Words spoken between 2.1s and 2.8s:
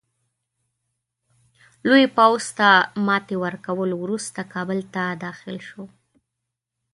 پوځ ته